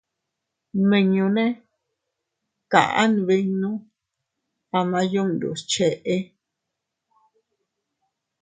[0.77, 1.45] Nmiñune
[2.71, 3.69] kaʼa nbinnu
[4.77, 6.15] ama yundus cheʼe.